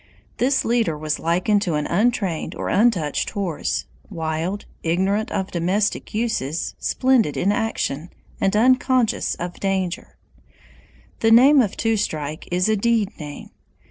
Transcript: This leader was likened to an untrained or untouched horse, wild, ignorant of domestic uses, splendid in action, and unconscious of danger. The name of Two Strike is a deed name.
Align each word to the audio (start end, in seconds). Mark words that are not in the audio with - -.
This 0.39 0.65
leader 0.65 0.97
was 0.97 1.19
likened 1.19 1.61
to 1.61 1.75
an 1.75 1.85
untrained 1.85 2.55
or 2.55 2.69
untouched 2.69 3.29
horse, 3.29 3.85
wild, 4.09 4.65
ignorant 4.81 5.31
of 5.31 5.51
domestic 5.51 6.11
uses, 6.11 6.73
splendid 6.79 7.37
in 7.37 7.51
action, 7.51 8.09
and 8.39 8.55
unconscious 8.55 9.35
of 9.35 9.59
danger. 9.59 10.17
The 11.19 11.29
name 11.29 11.61
of 11.61 11.77
Two 11.77 11.97
Strike 11.97 12.47
is 12.51 12.67
a 12.67 12.75
deed 12.75 13.19
name. 13.19 13.51